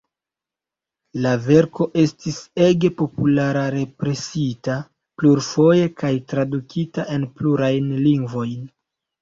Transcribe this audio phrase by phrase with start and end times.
[1.25, 4.79] La verko estis ege populara--represita
[5.21, 8.59] plurfoje kaj tradukita en plurajn lingvojn.